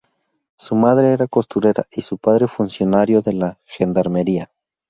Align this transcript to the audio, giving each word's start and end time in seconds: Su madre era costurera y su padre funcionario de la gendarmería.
Su 0.57 0.73
madre 0.73 1.11
era 1.11 1.27
costurera 1.27 1.83
y 1.91 2.01
su 2.01 2.17
padre 2.17 2.47
funcionario 2.47 3.21
de 3.21 3.33
la 3.33 3.59
gendarmería. 3.65 4.51